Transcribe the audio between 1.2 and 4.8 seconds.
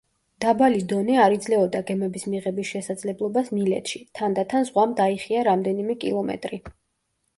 არ იძლეოდა გემების მიღების შესაძლებლობას მილეტში, თანდათან